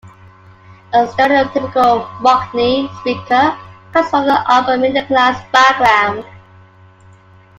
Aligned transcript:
A 0.93 1.05
stereotypical 1.05 2.07
mockney 2.23 2.89
speaker 3.01 3.55
comes 3.93 4.09
from 4.09 4.23
an 4.23 4.43
upper-middle 4.47 5.05
class 5.05 5.39
background. 5.51 6.25